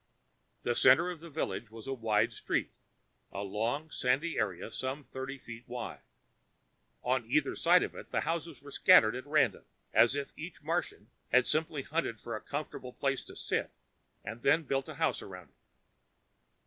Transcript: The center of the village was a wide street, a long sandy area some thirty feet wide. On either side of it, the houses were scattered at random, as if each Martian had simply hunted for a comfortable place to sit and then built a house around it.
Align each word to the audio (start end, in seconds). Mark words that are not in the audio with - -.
The 0.63 0.73
center 0.73 1.11
of 1.11 1.19
the 1.19 1.29
village 1.29 1.69
was 1.69 1.85
a 1.85 1.93
wide 1.93 2.33
street, 2.33 2.71
a 3.31 3.41
long 3.43 3.91
sandy 3.91 4.39
area 4.39 4.71
some 4.71 5.03
thirty 5.03 5.37
feet 5.37 5.67
wide. 5.67 6.01
On 7.03 7.23
either 7.27 7.55
side 7.55 7.83
of 7.83 7.93
it, 7.93 8.09
the 8.09 8.21
houses 8.21 8.63
were 8.63 8.71
scattered 8.71 9.15
at 9.15 9.27
random, 9.27 9.65
as 9.93 10.15
if 10.15 10.33
each 10.35 10.63
Martian 10.63 11.11
had 11.31 11.45
simply 11.45 11.83
hunted 11.83 12.19
for 12.19 12.35
a 12.35 12.41
comfortable 12.41 12.93
place 12.93 13.23
to 13.25 13.35
sit 13.35 13.69
and 14.25 14.41
then 14.41 14.63
built 14.63 14.89
a 14.89 14.95
house 14.95 15.21
around 15.21 15.49
it. 15.49 15.55